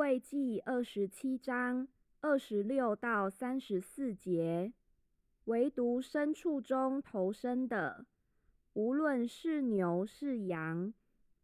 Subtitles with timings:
[0.00, 1.86] 位记二十七章
[2.22, 4.72] 二十六到三十四节，
[5.44, 8.06] 唯独牲畜中投生的，
[8.72, 10.94] 无论是牛是羊，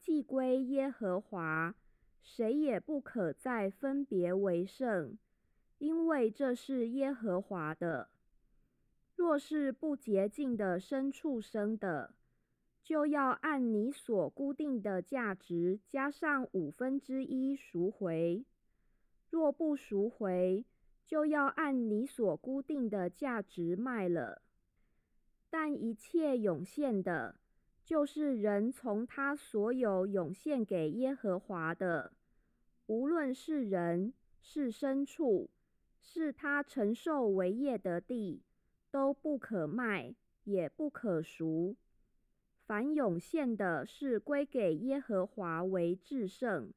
[0.00, 1.74] 既归耶和华，
[2.22, 5.18] 谁也不可再分别为圣，
[5.76, 8.08] 因为这是耶和华的。
[9.14, 12.14] 若是不洁净的牲畜生的，
[12.86, 18.44] 就要按你所固定的价值加上五分之一赎回；
[19.28, 20.64] 若不赎回，
[21.04, 24.40] 就要按你所固定的价值卖了。
[25.50, 27.40] 但一切涌现的，
[27.84, 32.12] 就是人从他所有涌现给耶和华的，
[32.86, 35.50] 无论是人是牲畜，
[36.00, 38.44] 是他承受为业的地，
[38.92, 41.74] 都不可卖，也不可赎。
[42.66, 46.72] 凡涌现的，是归给耶和华为至圣；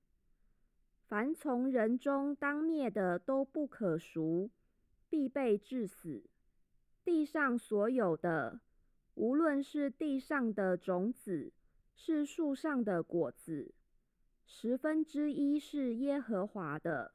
[1.07, 4.51] 凡从人中当灭的，都不可赎，
[5.09, 6.29] 必被致死。
[7.03, 8.61] 地上所有的，
[9.15, 11.51] 无论是地上的种子，
[11.95, 13.73] 是树上的果子，
[14.45, 17.13] 十分之一是耶和华的，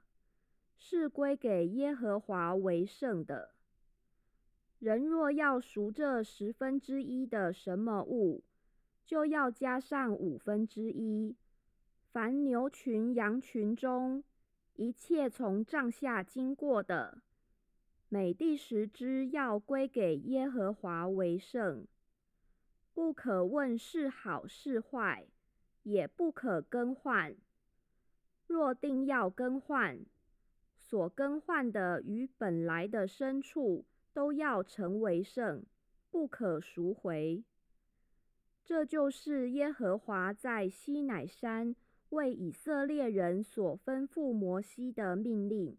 [0.77, 3.55] 是归给耶和华为圣的。
[4.81, 8.43] 人若要赎这十分之一的什么物，
[9.05, 11.37] 就要加上五分之一。
[12.11, 14.25] 凡牛群、羊群中
[14.77, 17.19] 一切从帐下经过的，
[18.09, 21.87] 每第十只要归给耶和华为圣，
[22.93, 25.27] 不可问是好是坏，
[25.83, 27.35] 也不可更换。
[28.47, 29.99] 若定要更换，
[30.79, 35.65] 所更换的与本来的牲畜都要成为圣，
[36.11, 37.43] 不可赎回。
[38.65, 41.77] 这就是耶和华在西乃山
[42.09, 45.77] 为以色列人所吩咐摩西的命令。